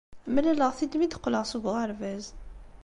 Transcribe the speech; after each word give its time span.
Mlaleɣ-t-id 0.33 0.93
mi 0.97 1.07
d-qqleɣ 1.07 1.43
seg 1.47 1.63
uɣerbaz. 1.69 2.25